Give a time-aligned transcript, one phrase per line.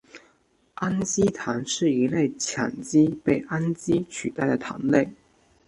[0.77, 5.13] 氨基糖是一类羟基被氨基取代的糖类。